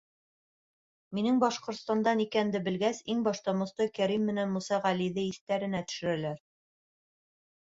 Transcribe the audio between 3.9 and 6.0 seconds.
Кәрим менән Муса Ғәлиҙе иҫтәренә